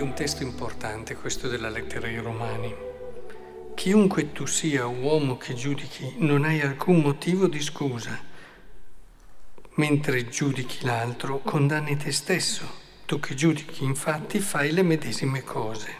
È 0.00 0.02
un 0.02 0.14
testo 0.14 0.42
importante 0.42 1.14
questo 1.14 1.46
della 1.46 1.68
lettera 1.68 2.06
ai 2.06 2.16
Romani. 2.20 2.74
Chiunque 3.74 4.32
tu 4.32 4.46
sia, 4.46 4.86
uomo 4.86 5.36
che 5.36 5.52
giudichi, 5.52 6.14
non 6.20 6.44
hai 6.44 6.62
alcun 6.62 7.00
motivo 7.00 7.46
di 7.46 7.60
scusa. 7.60 8.18
Mentre 9.74 10.26
giudichi 10.26 10.86
l'altro, 10.86 11.40
condanni 11.40 11.98
te 11.98 12.12
stesso. 12.12 12.66
Tu 13.04 13.20
che 13.20 13.34
giudichi, 13.34 13.84
infatti, 13.84 14.40
fai 14.40 14.72
le 14.72 14.80
medesime 14.80 15.44
cose. 15.44 15.94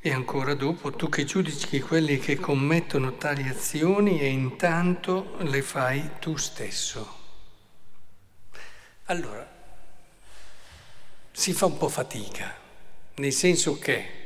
E 0.00 0.12
ancora 0.14 0.54
dopo, 0.54 0.90
tu 0.92 1.10
che 1.10 1.24
giudichi 1.24 1.78
quelli 1.80 2.18
che 2.18 2.36
commettono 2.36 3.18
tali 3.18 3.46
azioni 3.46 4.18
e 4.18 4.28
intanto 4.28 5.36
le 5.40 5.60
fai 5.60 6.12
tu 6.20 6.36
stesso. 6.36 7.18
Allora, 9.04 9.58
si 11.32 11.52
fa 11.52 11.66
un 11.66 11.76
po' 11.76 11.88
fatica, 11.88 12.54
nel 13.16 13.32
senso 13.32 13.78
che 13.78 14.18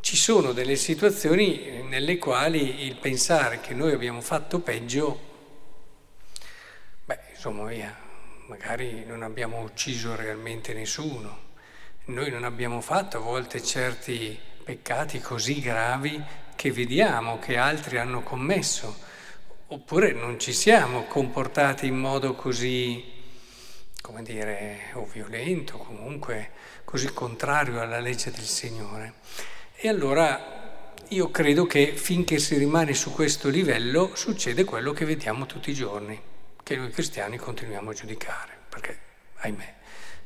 ci 0.00 0.16
sono 0.16 0.52
delle 0.52 0.76
situazioni 0.76 1.82
nelle 1.82 2.18
quali 2.18 2.84
il 2.84 2.96
pensare 2.96 3.60
che 3.60 3.72
noi 3.72 3.92
abbiamo 3.92 4.20
fatto 4.20 4.58
peggio, 4.58 5.20
beh, 7.04 7.18
insomma, 7.32 7.66
via, 7.66 7.96
magari 8.48 9.04
non 9.06 9.22
abbiamo 9.22 9.62
ucciso 9.62 10.14
realmente 10.14 10.74
nessuno, 10.74 11.52
noi 12.06 12.30
non 12.30 12.44
abbiamo 12.44 12.82
fatto 12.82 13.16
a 13.16 13.20
volte 13.20 13.62
certi 13.62 14.38
peccati 14.62 15.20
così 15.20 15.60
gravi 15.60 16.22
che 16.54 16.70
vediamo 16.70 17.38
che 17.38 17.56
altri 17.56 17.96
hanno 17.96 18.22
commesso, 18.22 18.94
oppure 19.68 20.12
non 20.12 20.38
ci 20.38 20.52
siamo 20.52 21.04
comportati 21.04 21.86
in 21.86 21.96
modo 21.96 22.34
così 22.34 23.13
come 24.04 24.22
dire, 24.22 24.90
o 24.92 25.06
violento, 25.06 25.78
comunque 25.78 26.50
così 26.84 27.10
contrario 27.14 27.80
alla 27.80 28.00
legge 28.00 28.30
del 28.30 28.44
Signore. 28.44 29.14
E 29.76 29.88
allora 29.88 30.92
io 31.08 31.30
credo 31.30 31.64
che 31.64 31.96
finché 31.96 32.38
si 32.38 32.58
rimane 32.58 32.92
su 32.92 33.12
questo 33.12 33.48
livello 33.48 34.14
succede 34.14 34.64
quello 34.64 34.92
che 34.92 35.06
vediamo 35.06 35.46
tutti 35.46 35.70
i 35.70 35.74
giorni, 35.74 36.20
che 36.62 36.76
noi 36.76 36.90
cristiani 36.90 37.38
continuiamo 37.38 37.90
a 37.90 37.94
giudicare, 37.94 38.52
perché, 38.68 38.98
ahimè, 39.36 39.74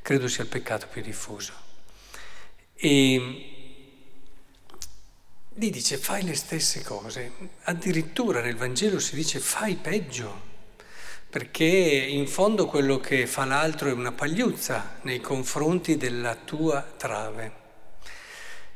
credo 0.02 0.26
sia 0.26 0.42
il 0.42 0.48
peccato 0.48 0.88
più 0.88 1.00
diffuso. 1.00 1.52
E 2.74 3.16
lì 5.54 5.70
dice 5.70 5.98
fai 5.98 6.24
le 6.24 6.34
stesse 6.34 6.82
cose, 6.82 7.30
addirittura 7.62 8.40
nel 8.40 8.56
Vangelo 8.56 8.98
si 8.98 9.14
dice 9.14 9.38
fai 9.38 9.76
peggio 9.76 10.56
perché 11.30 11.64
in 11.64 12.26
fondo 12.26 12.66
quello 12.66 12.98
che 12.98 13.26
fa 13.26 13.44
l'altro 13.44 13.90
è 13.90 13.92
una 13.92 14.12
pagliuzza 14.12 14.98
nei 15.02 15.20
confronti 15.20 15.96
della 15.98 16.34
tua 16.34 16.80
trave. 16.80 17.66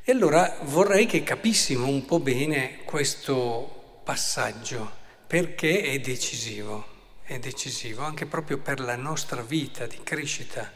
E 0.04 0.12
allora 0.12 0.58
vorrei 0.62 1.06
che 1.06 1.22
capissimo 1.22 1.86
un 1.86 2.04
po' 2.04 2.20
bene 2.20 2.82
questo 2.84 4.00
passaggio, 4.04 4.90
perché 5.26 5.82
è 5.82 5.98
decisivo, 6.00 6.84
è 7.22 7.38
decisivo 7.38 8.02
anche 8.02 8.26
proprio 8.26 8.58
per 8.58 8.80
la 8.80 8.96
nostra 8.96 9.40
vita 9.40 9.86
di 9.86 10.00
crescita, 10.02 10.70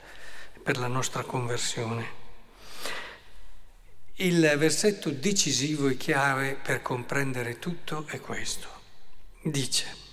per 0.63 0.79
la 0.79 0.87
nostra 0.87 1.25
conversione. 1.25 2.25
Il 4.15 4.55
versetto 4.57 5.11
decisivo 5.11 5.89
e 5.89 5.99
chiave 5.99 6.55
per 6.55 6.81
comprendere 6.81 7.59
tutto 7.59 8.07
è 8.09 8.19
questo. 8.19 8.69
Dice, 9.43 10.05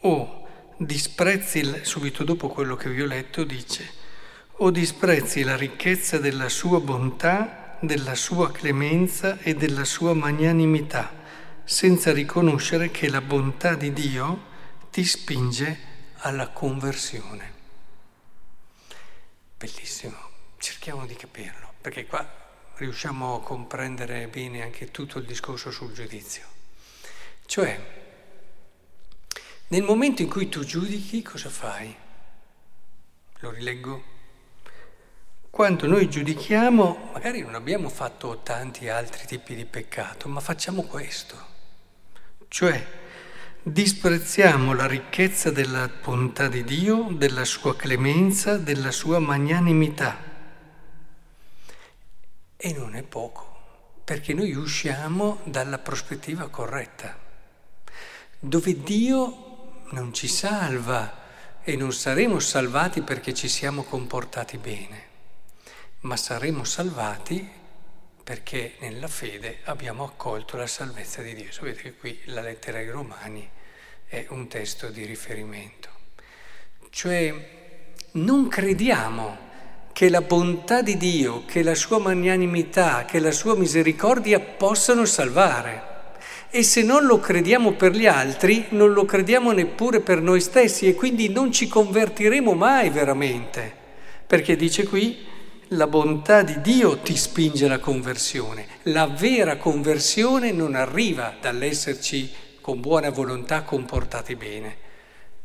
o 0.00 0.39
disprezzi, 0.80 1.84
subito 1.84 2.24
dopo 2.24 2.48
quello 2.48 2.74
che 2.74 2.88
vi 2.88 3.02
ho 3.02 3.06
letto, 3.06 3.44
dice, 3.44 3.92
o 4.62 4.70
disprezzi 4.70 5.42
la 5.42 5.56
ricchezza 5.56 6.16
della 6.18 6.48
sua 6.48 6.80
bontà, 6.80 7.76
della 7.80 8.14
sua 8.14 8.50
clemenza 8.50 9.38
e 9.40 9.54
della 9.54 9.84
sua 9.84 10.14
magnanimità, 10.14 11.12
senza 11.64 12.12
riconoscere 12.12 12.90
che 12.90 13.10
la 13.10 13.20
bontà 13.20 13.74
di 13.74 13.92
Dio 13.92 14.48
ti 14.90 15.04
spinge 15.04 15.78
alla 16.20 16.48
conversione. 16.48 17.58
Bellissimo, 19.58 20.16
cerchiamo 20.58 21.04
di 21.04 21.14
capirlo, 21.14 21.74
perché 21.78 22.06
qua 22.06 22.26
riusciamo 22.76 23.34
a 23.34 23.42
comprendere 23.42 24.28
bene 24.28 24.62
anche 24.62 24.90
tutto 24.90 25.18
il 25.18 25.26
discorso 25.26 25.70
sul 25.70 25.92
giudizio. 25.92 26.44
Cioè, 27.44 27.99
nel 29.70 29.82
momento 29.84 30.20
in 30.22 30.28
cui 30.28 30.48
tu 30.48 30.64
giudichi, 30.64 31.22
cosa 31.22 31.48
fai? 31.48 31.94
Lo 33.38 33.50
rileggo. 33.50 34.02
Quando 35.48 35.86
noi 35.86 36.08
giudichiamo, 36.08 37.10
magari 37.12 37.42
non 37.42 37.54
abbiamo 37.54 37.88
fatto 37.88 38.40
tanti 38.42 38.88
altri 38.88 39.26
tipi 39.26 39.54
di 39.54 39.64
peccato, 39.64 40.28
ma 40.28 40.40
facciamo 40.40 40.82
questo. 40.82 41.36
Cioè, 42.48 42.84
disprezziamo 43.62 44.72
la 44.72 44.86
ricchezza 44.88 45.52
della 45.52 45.88
bontà 45.88 46.48
di 46.48 46.64
Dio, 46.64 47.06
della 47.12 47.44
sua 47.44 47.76
clemenza, 47.76 48.56
della 48.58 48.90
sua 48.90 49.20
magnanimità. 49.20 50.18
E 52.56 52.72
non 52.72 52.96
è 52.96 53.04
poco, 53.04 54.02
perché 54.02 54.34
noi 54.34 54.52
usciamo 54.52 55.38
dalla 55.44 55.78
prospettiva 55.78 56.48
corretta, 56.48 57.16
dove 58.40 58.82
Dio 58.82 59.49
non 59.90 60.12
ci 60.12 60.28
salva 60.28 61.18
e 61.62 61.76
non 61.76 61.92
saremo 61.92 62.38
salvati 62.38 63.02
perché 63.02 63.34
ci 63.34 63.48
siamo 63.48 63.82
comportati 63.82 64.58
bene, 64.58 65.08
ma 66.00 66.16
saremo 66.16 66.64
salvati 66.64 67.48
perché 68.22 68.74
nella 68.78 69.08
fede 69.08 69.58
abbiamo 69.64 70.04
accolto 70.04 70.56
la 70.56 70.66
salvezza 70.66 71.22
di 71.22 71.34
Dio. 71.34 71.50
Sapete 71.50 71.82
che 71.82 71.94
qui 71.94 72.20
la 72.26 72.40
lettera 72.40 72.78
ai 72.78 72.88
Romani 72.88 73.48
è 74.06 74.26
un 74.30 74.46
testo 74.48 74.88
di 74.88 75.04
riferimento. 75.04 75.88
Cioè 76.90 77.48
non 78.12 78.48
crediamo 78.48 79.48
che 79.92 80.08
la 80.08 80.20
bontà 80.20 80.82
di 80.82 80.96
Dio, 80.96 81.44
che 81.44 81.62
la 81.62 81.74
sua 81.74 81.98
magnanimità, 81.98 83.04
che 83.04 83.18
la 83.18 83.32
sua 83.32 83.56
misericordia 83.56 84.40
possano 84.40 85.04
salvare. 85.04 85.89
E 86.52 86.64
se 86.64 86.82
non 86.82 87.06
lo 87.06 87.20
crediamo 87.20 87.74
per 87.74 87.92
gli 87.92 88.06
altri, 88.06 88.66
non 88.70 88.92
lo 88.92 89.04
crediamo 89.04 89.52
neppure 89.52 90.00
per 90.00 90.20
noi 90.20 90.40
stessi 90.40 90.88
e 90.88 90.94
quindi 90.94 91.28
non 91.28 91.52
ci 91.52 91.68
convertiremo 91.68 92.54
mai 92.54 92.90
veramente. 92.90 93.72
Perché 94.26 94.56
dice 94.56 94.84
qui, 94.84 95.24
la 95.68 95.86
bontà 95.86 96.42
di 96.42 96.60
Dio 96.60 96.98
ti 96.98 97.16
spinge 97.16 97.66
alla 97.66 97.78
conversione. 97.78 98.66
La 98.84 99.06
vera 99.06 99.58
conversione 99.58 100.50
non 100.50 100.74
arriva 100.74 101.36
dall'esserci 101.40 102.32
con 102.60 102.80
buona 102.80 103.10
volontà 103.10 103.62
comportati 103.62 104.34
bene, 104.34 104.76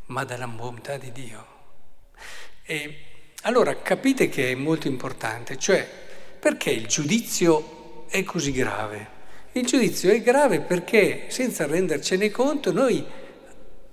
ma 0.06 0.24
dalla 0.24 0.48
bontà 0.48 0.96
di 0.96 1.12
Dio. 1.12 1.46
E 2.64 2.98
allora 3.42 3.76
capite 3.76 4.28
che 4.28 4.50
è 4.50 4.54
molto 4.56 4.88
importante, 4.88 5.56
cioè 5.56 5.88
perché 6.40 6.70
il 6.70 6.88
giudizio 6.88 8.06
è 8.08 8.24
così 8.24 8.50
grave? 8.50 9.15
Il 9.56 9.64
giudizio 9.64 10.10
è 10.10 10.20
grave 10.20 10.60
perché 10.60 11.28
senza 11.28 11.64
rendercene 11.64 12.30
conto 12.30 12.72
noi 12.72 13.02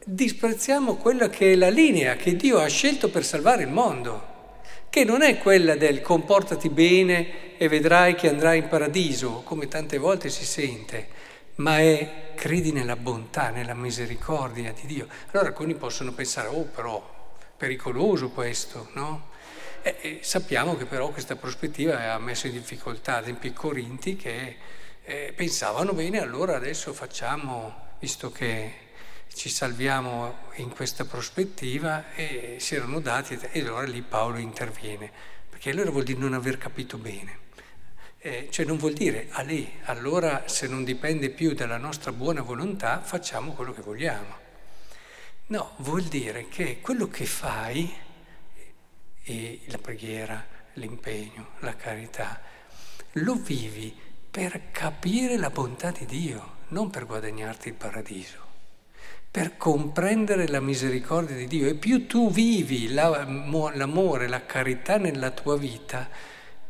disprezziamo 0.04 0.98
quella 0.98 1.30
che 1.30 1.54
è 1.54 1.56
la 1.56 1.70
linea 1.70 2.18
che 2.18 2.36
Dio 2.36 2.60
ha 2.60 2.68
scelto 2.68 3.10
per 3.10 3.24
salvare 3.24 3.64
il 3.64 3.70
mondo, 3.70 4.60
che 4.90 5.06
non 5.06 5.22
è 5.22 5.38
quella 5.38 5.78
del 5.78 6.02
comportati 6.02 6.68
bene 6.68 7.56
e 7.56 7.70
vedrai 7.70 8.14
che 8.14 8.28
andrai 8.28 8.58
in 8.58 8.68
paradiso, 8.68 9.42
come 9.46 9.70
tante 9.70 9.98
volte 9.98 10.28
si 10.28 10.44
sente, 10.44 11.08
ma 11.56 11.80
è 11.80 12.34
credi 12.36 12.74
nella 12.74 12.98
bontà, 12.98 13.50
nella 13.50 13.74
misericordia 13.74 14.74
di 14.74 14.86
Dio. 14.86 15.08
Allora 15.32 15.48
alcuni 15.48 15.76
possono 15.76 16.12
pensare, 16.12 16.50
oh 16.50 16.64
però, 16.64 17.38
pericoloso 17.56 18.32
questo, 18.32 18.90
no? 18.96 19.30
E, 19.82 19.96
e 20.02 20.20
sappiamo 20.24 20.76
che 20.76 20.84
però 20.84 21.08
questa 21.08 21.38
prospettiva 21.38 22.12
ha 22.12 22.20
messo 22.20 22.48
in 22.48 22.54
difficoltà, 22.54 23.16
ad 23.16 23.24
esempio 23.24 23.50
i 23.50 23.54
Corinti, 23.54 24.18
che 24.18 24.82
eh, 25.04 25.34
pensavano 25.36 25.94
bene, 25.94 26.20
allora 26.20 26.56
adesso 26.56 26.94
facciamo, 26.94 27.96
visto 28.00 28.32
che 28.32 28.82
ci 29.34 29.50
salviamo 29.50 30.52
in 30.56 30.70
questa 30.70 31.06
prospettiva, 31.06 32.14
e 32.14 32.58
si 32.60 32.76
erano 32.76 33.00
dati, 33.00 33.38
e 33.52 33.60
allora 33.62 33.86
lì 33.86 34.02
Paolo 34.02 34.38
interviene, 34.38 35.12
perché 35.50 35.72
allora 35.72 35.92
vuol 35.92 36.04
dire 36.04 36.20
non 36.20 36.34
aver 36.34 36.58
capito 36.58 36.98
bene. 36.98 37.40
Eh, 38.20 38.48
cioè 38.52 38.66
non 38.66 38.78
vuol 38.78 38.94
dire, 38.94 39.28
a 39.32 39.42
lì, 39.42 39.70
allora 39.84 40.48
se 40.48 40.68
non 40.68 40.86
dipende 40.86 41.30
più 41.30 41.54
dalla 41.54 41.78
nostra 41.78 42.14
buona 42.14 42.42
volontà, 42.42 43.02
facciamo 43.02 43.52
quello 43.52 43.74
che 43.74 43.82
vogliamo. 43.82 44.40
No, 45.48 45.74
vuol 45.78 46.04
dire 46.04 46.48
che 46.48 46.80
quello 46.80 47.10
che 47.10 47.26
fai, 47.26 47.94
la 49.66 49.78
preghiera, 49.78 50.46
l'impegno, 50.74 51.50
la 51.60 51.76
carità, 51.76 52.42
lo 53.14 53.36
vivi 53.36 53.94
per 54.34 54.72
capire 54.72 55.38
la 55.38 55.52
bontà 55.52 55.92
di 55.92 56.08
Dio, 56.08 56.54
non 56.70 56.90
per 56.90 57.06
guadagnarti 57.06 57.68
il 57.68 57.76
paradiso. 57.76 58.40
per 59.34 59.58
comprendere 59.58 60.48
la 60.48 60.60
misericordia 60.60 61.36
di 61.36 61.48
Dio. 61.48 61.68
E 61.68 61.74
più 61.74 62.06
tu 62.06 62.30
vivi 62.30 62.90
l'amore, 62.90 64.28
la 64.28 64.46
carità 64.46 64.98
nella 64.98 65.32
tua 65.32 65.58
vita, 65.58 66.08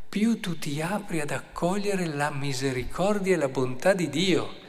più 0.08 0.40
tu 0.40 0.58
ti 0.58 0.80
apri 0.80 1.20
ad 1.20 1.32
accogliere 1.32 2.06
la 2.06 2.32
misericordia 2.32 3.34
e 3.34 3.38
la 3.38 3.50
bontà 3.50 3.92
di 3.92 4.08
Dio. 4.08 4.62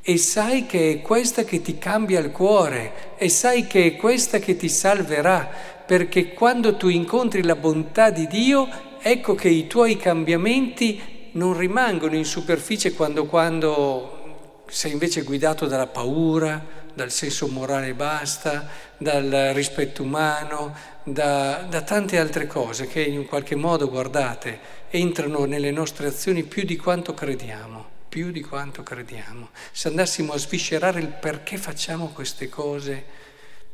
E 0.00 0.16
sai 0.16 0.64
che 0.64 0.92
è 0.92 1.02
questa 1.02 1.44
che 1.44 1.60
ti 1.60 1.76
cambia 1.76 2.20
il 2.20 2.30
cuore, 2.30 3.18
e 3.18 3.28
sai 3.28 3.66
che 3.66 3.84
è 3.84 3.96
questa 3.96 4.38
che 4.38 4.56
ti 4.56 4.70
salverà, 4.70 5.46
perché 5.84 6.32
quando 6.32 6.78
tu 6.78 6.88
incontri 6.88 7.42
la 7.42 7.54
bontà 7.54 8.08
di 8.08 8.26
Dio, 8.28 8.66
ecco 8.98 9.34
che 9.34 9.50
i 9.50 9.66
tuoi 9.66 9.98
cambiamenti 9.98 11.20
non 11.32 11.56
rimangono 11.56 12.16
in 12.16 12.24
superficie 12.24 12.92
quando, 12.92 13.26
quando 13.26 14.62
sei 14.66 14.92
invece 14.92 15.22
guidato 15.22 15.66
dalla 15.66 15.86
paura, 15.86 16.80
dal 16.94 17.10
senso 17.10 17.48
morale 17.48 17.94
basta, 17.94 18.68
dal 18.96 19.52
rispetto 19.54 20.02
umano, 20.02 20.74
da, 21.04 21.66
da, 21.68 21.82
tante 21.82 22.18
altre 22.18 22.46
cose 22.46 22.86
che 22.86 23.02
in 23.02 23.26
qualche 23.26 23.54
modo, 23.54 23.88
guardate, 23.88 24.80
entrano 24.90 25.44
nelle 25.44 25.70
nostre 25.70 26.06
azioni 26.06 26.42
più 26.42 26.64
di 26.64 26.76
quanto 26.76 27.14
crediamo, 27.14 27.84
più 28.08 28.30
di 28.30 28.42
quanto 28.42 28.82
crediamo. 28.82 29.50
Se 29.72 29.88
andassimo 29.88 30.32
a 30.32 30.38
sviscerare 30.38 31.00
il 31.00 31.08
perché 31.08 31.56
facciamo 31.56 32.08
queste 32.08 32.48
cose, 32.48 33.04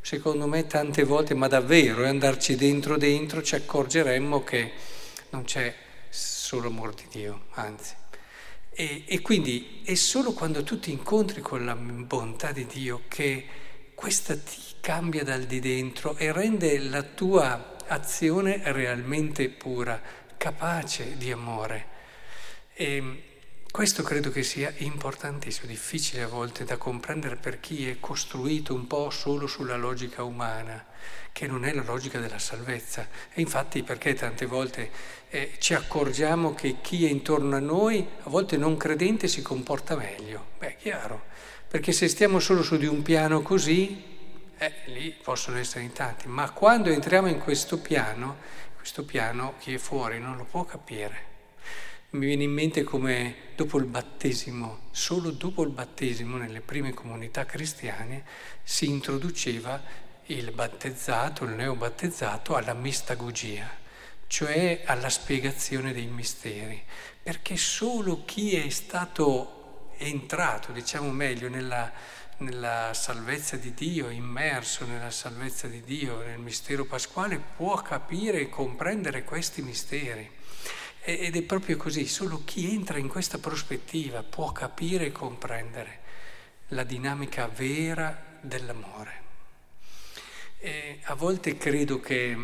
secondo 0.00 0.46
me 0.46 0.66
tante 0.66 1.02
volte, 1.02 1.34
ma 1.34 1.49
davvero, 1.49 2.05
e 2.05 2.08
andarci 2.08 2.55
dentro 2.55 2.96
dentro, 2.96 3.43
ci 3.43 3.56
accorgeremmo 3.56 4.44
che 4.44 4.72
non 5.31 5.44
c'è 5.44 5.75
solo 6.10 6.69
amor 6.69 6.94
di 6.94 7.05
Dio, 7.10 7.46
anzi. 7.52 7.94
E, 8.70 9.05
e, 9.06 9.20
quindi 9.20 9.82
è 9.84 9.94
solo 9.94 10.32
quando 10.32 10.62
tu 10.62 10.78
ti 10.78 10.93
incontri 10.93 11.40
con 11.40 11.64
la 11.64 11.75
bontà 11.75 12.52
di 12.52 12.64
Dio 12.66 13.02
che 13.08 13.46
questa 13.94 14.37
ti 14.37 14.60
cambia 14.81 15.25
dal 15.25 15.44
di 15.44 15.58
dentro 15.58 16.16
e 16.16 16.31
rende 16.32 16.78
la 16.78 17.02
tua 17.02 17.76
azione 17.88 18.60
realmente 18.64 19.49
pura, 19.49 20.00
capace 20.37 21.16
di 21.16 21.32
amore. 21.32 21.87
E 22.75 23.28
questo 23.70 24.03
credo 24.03 24.31
che 24.31 24.43
sia 24.43 24.73
importantissimo, 24.79 25.69
difficile 25.69 26.23
a 26.23 26.26
volte 26.26 26.65
da 26.65 26.76
comprendere 26.79 27.37
per 27.37 27.61
chi 27.61 27.88
è 27.88 28.00
costruito 28.00 28.75
un 28.75 28.87
po' 28.87 29.11
solo 29.11 29.47
sulla 29.47 29.76
logica 29.76 30.23
umana, 30.23 30.87
che 31.32 31.47
non 31.47 31.65
è 31.65 31.73
la 31.73 31.82
logica 31.82 32.19
della 32.19 32.38
salvezza. 32.38 33.06
E 33.32 33.41
infatti 33.41 33.82
perché 33.82 34.15
tante 34.15 34.47
volte 34.47 34.91
eh, 35.29 35.53
ci 35.59 35.75
accorgiamo 35.75 36.55
che 36.55 36.79
chi 36.81 37.05
è 37.05 37.11
intorno 37.11 37.56
a 37.56 37.61
noi, 37.61 38.06
a 38.23 38.31
volte 38.31 38.56
non 38.56 38.76
credente, 38.76 39.29
si 39.29 39.43
comporta 39.43 39.97
meglio. 39.97 40.47
Beh, 40.59 40.69
è 40.69 40.76
chiaro, 40.76 41.26
perché 41.69 41.93
se 41.93 42.09
stiamo 42.09 42.41
solo 42.41 42.62
su 42.62 42.76
di 42.79 42.87
un 42.87 43.03
piano 43.03 43.43
così, 43.43 44.03
eh, 44.56 44.73
lì 44.87 45.15
possono 45.23 45.59
essere 45.59 45.85
in 45.85 45.93
tanti, 45.93 46.26
ma 46.26 46.50
quando 46.50 46.91
entriamo 46.91 47.29
in 47.29 47.38
questo 47.38 47.79
piano, 47.79 48.38
questo 48.75 49.05
piano 49.05 49.55
chi 49.59 49.75
è 49.75 49.79
fuori 49.79 50.19
non 50.19 50.37
lo 50.37 50.44
può 50.44 50.65
capire. 50.65 51.26
Mi 52.11 52.26
viene 52.26 52.44
in 52.44 52.53
mente 52.53 52.82
come 52.82 53.48
dopo 53.58 53.78
il 53.78 53.87
battesimo, 53.87 54.82
solo 54.93 55.32
dopo 55.32 55.64
il 55.64 55.70
battesimo 55.70 56.37
nelle 56.37 56.60
prime 56.60 56.94
comunità 56.94 57.44
cristiane 57.44 58.22
si 58.62 58.88
introduceva 58.88 59.82
il 60.26 60.52
battezzato, 60.52 61.43
il 61.43 61.55
neobattezzato 61.55 62.55
alla 62.55 62.75
mistagogia 62.75 63.87
cioè 64.28 64.82
alla 64.84 65.08
spiegazione 65.08 65.93
dei 65.93 66.06
misteri, 66.06 66.81
perché 67.22 67.56
solo 67.56 68.25
chi 68.26 68.55
è 68.55 68.69
stato 68.69 69.88
entrato, 69.96 70.70
diciamo 70.70 71.10
meglio, 71.10 71.49
nella, 71.49 71.90
nella 72.38 72.93
salvezza 72.93 73.56
di 73.56 73.72
Dio, 73.72 74.10
immerso 74.10 74.84
nella 74.84 75.10
salvezza 75.10 75.66
di 75.66 75.82
Dio, 75.82 76.22
nel 76.22 76.38
mistero 76.38 76.84
pasquale, 76.84 77.40
può 77.56 77.81
capire 77.81 78.40
e 78.40 78.49
comprendere 78.50 79.25
questi 79.25 79.62
misteri. 79.62 80.37
Ed 81.10 81.37
è 81.37 81.43
proprio 81.43 81.78
così, 81.78 82.06
solo 82.06 82.43
chi 82.44 82.70
entra 82.70 82.99
in 82.99 83.08
questa 83.08 83.38
prospettiva 83.38 84.22
può 84.22 84.52
capire 84.52 85.06
e 85.06 85.12
comprendere 85.12 86.00
la 86.69 86.84
dinamica 86.84 87.46
vera 87.46 88.37
dell'amore. 88.43 89.22
E 90.58 90.99
a 91.05 91.14
volte 91.14 91.56
credo 91.56 91.99
che 91.99 92.37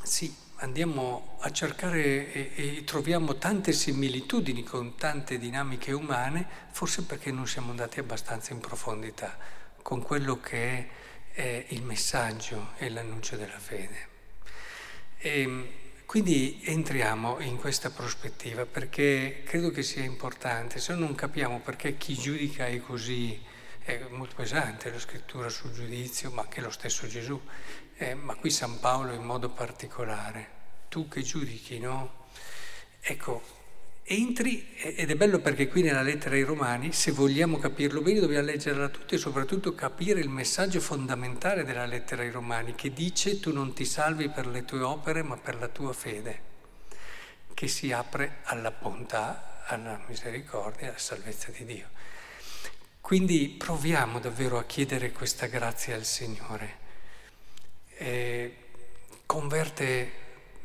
sì, 0.00 0.32
andiamo 0.58 1.38
a 1.40 1.50
cercare 1.50 2.32
e, 2.32 2.52
e, 2.54 2.84
troviamo 2.84 3.36
tante 3.36 3.72
similitudini 3.72 4.62
con 4.62 4.94
tante 4.94 5.36
dinamiche 5.36 5.90
umane, 5.90 6.46
forse 6.70 7.02
perché 7.02 7.32
non 7.32 7.48
siamo 7.48 7.70
andati 7.70 7.98
abbastanza 7.98 8.52
in 8.52 8.60
profondità 8.60 9.36
con 9.82 10.02
quello 10.02 10.38
che 10.38 10.88
è, 11.32 11.32
è 11.32 11.64
il 11.70 11.82
messaggio 11.82 12.74
e 12.76 12.88
l'annuncio 12.90 13.34
della 13.34 13.58
fede. 13.58 14.06
E, 15.18 15.88
quindi 16.10 16.60
entriamo 16.64 17.38
in 17.38 17.56
questa 17.56 17.88
prospettiva 17.88 18.66
perché 18.66 19.44
credo 19.44 19.70
che 19.70 19.84
sia 19.84 20.02
importante, 20.02 20.80
se 20.80 20.92
no 20.92 20.98
non 20.98 21.14
capiamo 21.14 21.60
perché 21.60 21.96
chi 21.96 22.16
giudica 22.16 22.66
è 22.66 22.80
così, 22.80 23.40
è 23.78 24.06
molto 24.08 24.34
pesante 24.34 24.90
la 24.90 24.98
scrittura 24.98 25.48
sul 25.48 25.72
giudizio, 25.72 26.32
ma 26.32 26.42
anche 26.42 26.60
lo 26.60 26.70
stesso 26.70 27.06
Gesù. 27.06 27.40
Eh, 27.94 28.14
ma 28.14 28.34
qui 28.34 28.50
San 28.50 28.80
Paolo 28.80 29.12
in 29.12 29.22
modo 29.22 29.50
particolare, 29.50 30.48
tu 30.88 31.06
che 31.06 31.22
giudichi, 31.22 31.78
no? 31.78 32.26
Ecco, 33.00 33.59
entri, 34.12 34.74
ed 34.74 35.08
è 35.08 35.14
bello 35.14 35.38
perché 35.38 35.68
qui 35.68 35.82
nella 35.82 36.02
lettera 36.02 36.34
ai 36.34 36.42
Romani, 36.42 36.92
se 36.92 37.12
vogliamo 37.12 37.58
capirlo 37.58 38.02
bene, 38.02 38.18
dobbiamo 38.18 38.44
leggerla 38.44 38.88
tutta 38.88 39.14
e 39.14 39.18
soprattutto 39.18 39.72
capire 39.72 40.18
il 40.18 40.28
messaggio 40.28 40.80
fondamentale 40.80 41.62
della 41.64 41.86
lettera 41.86 42.22
ai 42.22 42.30
Romani, 42.32 42.74
che 42.74 42.92
dice 42.92 43.38
tu 43.38 43.52
non 43.52 43.72
ti 43.72 43.84
salvi 43.84 44.28
per 44.28 44.48
le 44.48 44.64
tue 44.64 44.80
opere, 44.80 45.22
ma 45.22 45.36
per 45.36 45.60
la 45.60 45.68
tua 45.68 45.92
fede, 45.92 46.42
che 47.54 47.68
si 47.68 47.92
apre 47.92 48.38
alla 48.42 48.72
bontà, 48.72 49.62
alla 49.66 50.00
misericordia, 50.08 50.88
alla 50.88 50.98
salvezza 50.98 51.52
di 51.52 51.64
Dio. 51.64 51.88
Quindi 53.00 53.54
proviamo 53.56 54.18
davvero 54.18 54.58
a 54.58 54.64
chiedere 54.64 55.12
questa 55.12 55.46
grazia 55.46 55.94
al 55.94 56.04
Signore 56.04 56.78
eh, 57.96 58.56
converte 59.24 60.12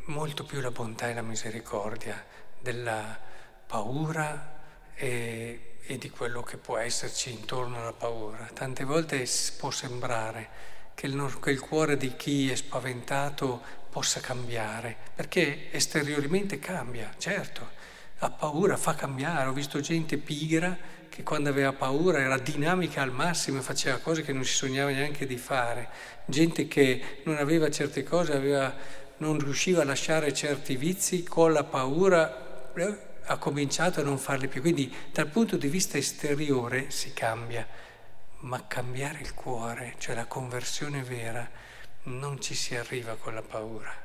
molto 0.06 0.46
più 0.46 0.62
la 0.62 0.72
bontà 0.72 1.10
e 1.10 1.14
la 1.14 1.22
misericordia 1.22 2.26
della 2.60 3.34
paura 3.68 4.54
e, 4.96 5.78
e 5.82 5.98
di 5.98 6.10
quello 6.10 6.42
che 6.42 6.58
può 6.58 6.78
esserci 6.78 7.32
intorno 7.32 7.80
alla 7.80 7.94
paura. 7.94 8.50
Tante 8.54 8.84
volte 8.84 9.28
può 9.58 9.72
sembrare 9.72 10.74
che 10.94 11.08
il, 11.08 11.38
che 11.42 11.52
il, 11.52 11.60
cuore 11.60 11.98
di 11.98 12.16
chi 12.16 12.50
è 12.50 12.56
spaventato 12.56 13.62
possa 13.90 14.20
cambiare, 14.20 14.96
perché 15.14 15.72
esteriormente 15.72 16.60
cambia, 16.60 17.14
certo, 17.18 17.70
ha 18.20 18.30
paura, 18.30 18.78
fa 18.78 18.96
cambiare. 18.96 19.48
Ho 19.50 19.54
visto 19.54 19.80
gente 19.80 20.18
pigra 20.18 20.76
che 21.10 21.24
quando 21.24 21.50
aveva 21.50 21.72
paura 21.72 22.20
era 22.20 22.38
dinamica 22.38 23.02
al 23.02 23.12
massimo 23.12 23.60
e 23.60 23.62
faceva 23.62 23.98
cose 23.98 24.22
che 24.22 24.34
non 24.34 24.44
si 24.44 24.54
sognava 24.54 24.90
neanche 24.92 25.26
di 25.26 25.38
fare. 25.38 25.88
Gente 26.26 26.68
che 26.68 27.22
non 27.24 27.38
aveva 27.38 27.70
certe 27.70 28.04
cose, 28.04 28.34
aveva, 28.34 28.74
non 29.18 29.40
riusciva 29.40 29.82
a 29.82 29.86
lasciare 29.86 30.34
certi 30.34 30.76
vizi, 30.76 31.24
con 31.24 31.54
la 31.54 31.64
paura 31.64 32.72
eh, 32.76 33.05
ha 33.26 33.38
cominciato 33.38 34.00
a 34.00 34.04
non 34.04 34.18
farli 34.18 34.48
più. 34.48 34.62
Quindi 34.62 34.94
dal 35.12 35.28
punto 35.28 35.58
di 35.58 35.68
vista 35.68 35.98
esteriore 35.98 36.92
si 36.92 37.14
cambia, 37.14 37.68
ma 38.40 38.66
cambiare 38.68 39.20
il 39.20 39.34
cuore, 39.34 39.96
cioè 39.98 40.16
la 40.16 40.26
conversione 40.26 41.02
vera, 41.02 41.50
non 42.04 42.40
ci 42.40 42.54
si 42.54 42.76
arriva 42.76 43.16
con 43.16 43.34
la 43.34 43.42
paura. 43.42 44.04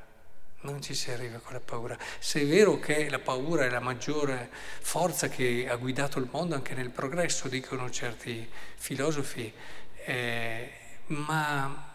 Non 0.62 0.82
ci 0.82 0.92
si 0.92 1.10
arriva 1.10 1.38
con 1.38 1.54
la 1.54 1.60
paura. 1.60 1.96
Se 2.18 2.40
è 2.40 2.46
vero 2.46 2.78
che 2.78 3.08
la 3.08 3.18
paura 3.18 3.64
è 3.64 3.70
la 3.70 3.80
maggiore 3.80 4.50
forza 4.50 5.28
che 5.28 5.66
ha 5.68 5.76
guidato 5.76 6.18
il 6.18 6.28
mondo 6.30 6.54
anche 6.54 6.74
nel 6.74 6.90
progresso, 6.90 7.48
dicono 7.48 7.88
certi 7.88 8.46
filosofi, 8.76 9.50
eh, 10.04 10.72
ma 11.06 11.88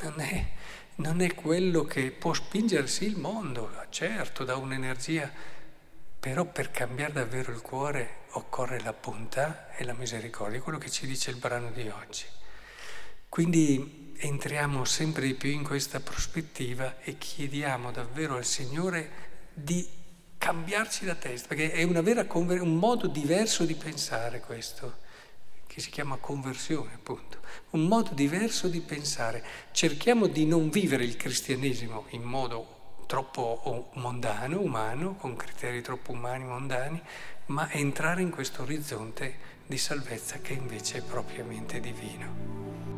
non 0.00 0.20
è, 0.20 0.46
non 0.96 1.20
è 1.20 1.34
quello 1.34 1.84
che 1.84 2.10
può 2.10 2.32
spingersi 2.32 3.04
il 3.04 3.18
mondo, 3.18 3.70
certo, 3.90 4.44
da 4.44 4.56
un'energia, 4.56 5.30
però 6.24 6.46
per 6.46 6.70
cambiare 6.70 7.12
davvero 7.12 7.52
il 7.52 7.60
cuore 7.60 8.20
occorre 8.30 8.80
la 8.80 8.94
bontà 8.98 9.68
e 9.76 9.84
la 9.84 9.92
misericordia, 9.92 10.62
quello 10.62 10.78
che 10.78 10.88
ci 10.88 11.06
dice 11.06 11.28
il 11.28 11.36
brano 11.36 11.70
di 11.70 11.86
oggi. 11.86 12.24
Quindi 13.28 14.14
entriamo 14.16 14.86
sempre 14.86 15.26
di 15.26 15.34
più 15.34 15.50
in 15.50 15.62
questa 15.62 16.00
prospettiva 16.00 16.98
e 17.02 17.18
chiediamo 17.18 17.92
davvero 17.92 18.36
al 18.36 18.46
Signore 18.46 19.10
di 19.52 19.86
cambiarci 20.38 21.04
la 21.04 21.14
testa, 21.14 21.48
perché 21.48 21.72
è 21.72 22.26
conver- 22.26 22.62
un 22.62 22.78
modo 22.78 23.06
diverso 23.06 23.66
di 23.66 23.74
pensare 23.74 24.40
questo, 24.40 25.00
che 25.66 25.82
si 25.82 25.90
chiama 25.90 26.16
conversione 26.16 26.94
appunto, 26.94 27.40
un 27.72 27.86
modo 27.86 28.14
diverso 28.14 28.68
di 28.68 28.80
pensare. 28.80 29.44
Cerchiamo 29.72 30.26
di 30.26 30.46
non 30.46 30.70
vivere 30.70 31.04
il 31.04 31.16
cristianesimo 31.16 32.06
in 32.12 32.22
modo 32.22 32.73
troppo 33.06 33.90
mondano, 33.94 34.60
umano, 34.60 35.14
con 35.14 35.36
criteri 35.36 35.82
troppo 35.82 36.12
umani, 36.12 36.44
mondani, 36.44 37.00
ma 37.46 37.70
entrare 37.70 38.22
in 38.22 38.30
questo 38.30 38.62
orizzonte 38.62 39.52
di 39.66 39.78
salvezza 39.78 40.38
che 40.38 40.52
invece 40.52 40.98
è 40.98 41.02
propriamente 41.02 41.80
divino. 41.80 42.93